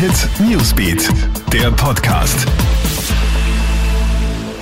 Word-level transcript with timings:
Hit 0.00 0.30
Newsbeat, 0.40 1.10
der 1.52 1.70
Podcast. 1.72 2.46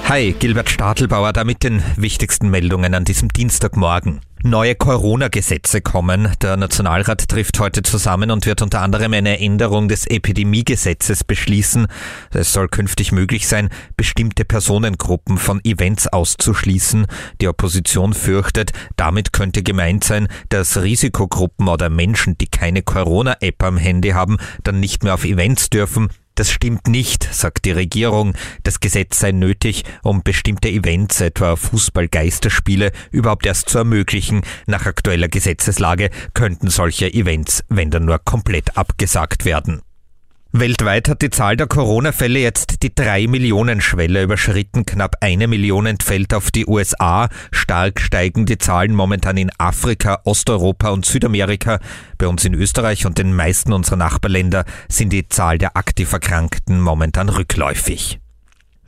Hi, 0.09 0.35
Gilbert 0.37 0.69
Stadelbauer, 0.69 1.33
da 1.33 1.45
mit 1.45 1.63
den 1.63 1.81
wichtigsten 1.95 2.51
Meldungen 2.51 2.93
an 2.93 3.05
diesem 3.05 3.29
Dienstagmorgen. 3.29 4.19
Neue 4.45 4.77
Corona-Gesetze 4.77 5.81
kommen. 5.81 6.33
Der 6.43 6.57
Nationalrat 6.57 7.29
trifft 7.29 7.59
heute 7.59 7.83
zusammen 7.83 8.31
und 8.31 8.47
wird 8.47 8.63
unter 8.63 8.83
anderem 8.83 9.13
eine 9.13 9.41
Änderung 9.41 9.89
des 9.89 10.07
Epidemiegesetzes 10.07 11.25
beschließen. 11.25 11.89
Es 12.31 12.53
soll 12.53 12.69
künftig 12.69 13.11
möglich 13.11 13.49
sein, 13.49 13.69
bestimmte 13.97 14.45
Personengruppen 14.45 15.39
von 15.39 15.61
Events 15.65 16.07
auszuschließen. 16.07 17.07
Die 17.41 17.49
Opposition 17.49 18.15
fürchtet, 18.15 18.71
damit 18.97 19.33
könnte 19.33 19.65
gemeint 19.65 20.05
sein, 20.05 20.29
dass 20.51 20.81
Risikogruppen 20.81 21.67
oder 21.67 21.91
Menschen, 21.91 22.39
die 22.39 22.47
keine 22.47 22.83
Corona-App 22.83 23.61
am 23.65 23.77
Handy 23.77 24.11
haben, 24.11 24.37
dann 24.63 24.79
nicht 24.79 25.03
mehr 25.03 25.15
auf 25.15 25.25
Events 25.25 25.69
dürfen. 25.69 26.11
Das 26.39 26.53
stimmt 26.53 26.87
nicht, 26.87 27.29
sagt 27.35 27.65
die 27.65 27.73
Regierung. 27.73 28.33
Das 28.63 28.79
Gesetz 28.79 29.19
sei 29.19 29.33
nötig, 29.33 29.83
um 30.05 30.23
bestimmte 30.23 30.69
Events, 30.69 31.21
etwa 31.21 31.57
Fußball-Geisterspiele, 31.57 32.93
überhaupt 33.11 33.45
erst 33.45 33.71
zu 33.71 33.79
ermöglichen. 33.79 34.43
Nach 34.69 34.87
aktueller 34.87 35.27
Gesetzeslage 35.27 36.11
könnten 36.35 36.71
solche 36.71 37.13
Events, 37.13 37.65
wenn 37.69 37.91
dann 37.91 38.05
nur 38.05 38.21
komplett 38.21 38.77
abgesagt 38.77 39.47
werden. 39.47 39.83
Weltweit 40.53 41.11
hat 41.11 41.21
die 41.21 41.29
Zahl 41.29 41.59
der 41.59 41.67
Corona-Fälle 41.67 42.39
jetzt 42.39 42.83
die 42.83 42.95
3 42.95 43.27
Millionen 43.27 43.83
Schwelle 43.83 44.23
überschritten. 44.23 44.87
Knapp 44.87 45.17
eine 45.21 45.47
Million 45.47 45.85
entfällt 45.85 46.33
auf 46.33 46.51
die 46.51 46.67
USA. 46.67 47.29
Stark 47.53 48.01
steigen 48.01 48.47
die 48.47 48.57
Zahlen 48.57 48.95
momentan 48.95 49.37
in 49.37 49.51
Afrika, 49.59 50.21
Osteuropa 50.25 50.89
und 50.89 51.05
Südamerika. 51.05 51.81
Bei 52.17 52.27
uns 52.29 52.47
in 52.47 52.55
Österreich 52.55 53.05
und 53.05 53.19
den 53.19 53.37
meisten 53.37 53.75
unserer 53.75 53.97
Nachbarländer 53.97 54.65
sind 54.89 55.13
die 55.13 55.29
Zahl 55.29 55.59
der 55.59 55.77
aktiv 55.77 56.11
Erkrankten 56.11 56.81
momentan 56.81 57.29
rückläufig. 57.29 58.19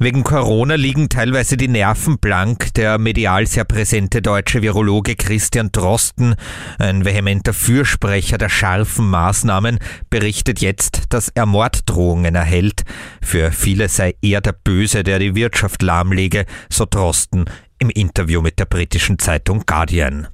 Wegen 0.03 0.25
Corona 0.25 0.77
liegen 0.77 1.11
teilweise 1.11 1.59
die 1.59 1.69
Nerven 1.69 2.19
blank. 2.19 2.73
Der 2.73 2.97
medial 2.97 3.47
sehr 3.47 3.65
präsente 3.65 4.23
deutsche 4.23 4.62
Virologe 4.62 5.15
Christian 5.15 5.73
Drosten, 5.73 6.37
ein 6.79 7.05
vehementer 7.05 7.53
Fürsprecher 7.53 8.39
der 8.39 8.48
scharfen 8.48 9.11
Maßnahmen, 9.11 9.78
berichtet 10.09 10.62
jetzt, 10.62 11.03
dass 11.11 11.28
er 11.28 11.45
Morddrohungen 11.45 12.34
erhält. 12.34 12.84
Für 13.21 13.53
viele 13.53 13.91
sei 13.91 14.15
er 14.23 14.41
der 14.41 14.53
Böse, 14.53 15.05
der 15.05 15.19
die 15.19 15.34
Wirtschaft 15.34 15.83
lahmlege, 15.83 16.47
so 16.71 16.87
Drosten 16.89 17.45
im 17.78 17.91
Interview 17.91 18.41
mit 18.41 18.59
der 18.59 18.65
britischen 18.65 19.19
Zeitung 19.19 19.65
Guardian. 19.67 20.28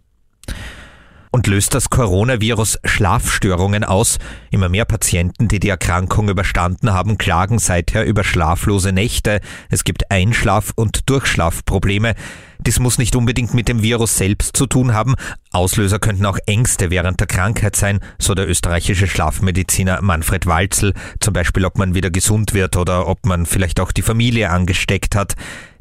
Und 1.37 1.49
löst 1.49 1.75
das 1.75 1.91
Coronavirus 1.91 2.79
Schlafstörungen 2.83 3.85
aus? 3.85 4.17
Immer 4.51 4.71
mehr 4.71 4.87
Patienten, 4.87 5.49
die 5.49 5.61
die 5.61 5.69
Erkrankung 5.69 6.31
überstanden 6.31 6.95
haben, 6.95 7.19
klagen 7.19 7.59
seither 7.59 8.07
über 8.07 8.25
schlaflose 8.25 8.91
Nächte. 8.91 9.43
Es 9.69 9.85
gibt 9.85 10.11
Einschlaf- 10.11 10.73
und 10.77 11.11
Durchschlafprobleme. 11.11 12.15
Das 12.61 12.79
muss 12.79 12.97
nicht 12.97 13.15
unbedingt 13.17 13.53
mit 13.53 13.69
dem 13.69 13.83
Virus 13.83 14.17
selbst 14.17 14.57
zu 14.57 14.65
tun 14.65 14.95
haben. 14.95 15.15
Auslöser 15.51 15.99
könnten 15.99 16.25
auch 16.25 16.39
Ängste 16.47 16.89
während 16.89 17.21
der 17.21 17.27
Krankheit 17.27 17.77
sein, 17.77 18.01
so 18.19 18.35
der 18.35 18.49
österreichische 18.49 19.07
Schlafmediziner 19.07 20.01
Manfred 20.01 20.47
Walzel. 20.47 20.95
Zum 21.21 21.35
Beispiel, 21.35 21.67
ob 21.67 21.77
man 21.77 21.95
wieder 21.95 22.09
gesund 22.09 22.55
wird 22.55 22.79
oder 22.79 23.07
ob 23.09 23.27
man 23.27 23.45
vielleicht 23.45 23.79
auch 23.79 23.93
die 23.93 24.01
Familie 24.01 24.49
angesteckt 24.49 25.15
hat. 25.15 25.35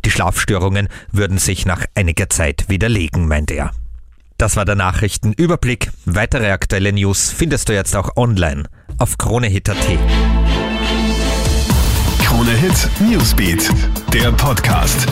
Die 0.04 0.12
Schlafstörungen 0.12 0.90
würden 1.14 1.38
sich 1.38 1.66
nach 1.66 1.86
einiger 1.96 2.30
Zeit 2.30 2.66
widerlegen, 2.68 3.30
meint 3.30 3.52
er. 3.52 3.72
Das 4.38 4.58
war 4.58 4.66
der 4.66 4.76
Nachrichtenüberblick. 4.76 5.92
Weitere 6.06 6.52
aktuelle 6.52 6.92
News 6.92 7.32
findest 7.32 7.70
du 7.70 7.74
jetzt 7.74 7.96
auch 7.96 8.18
online 8.18 8.64
auf 8.98 9.18
KroneHit.at. 9.18 9.78
KroneHit 12.22 12.90
Newsbeat, 13.00 13.70
der 14.12 14.34
Podcast. 14.34 15.08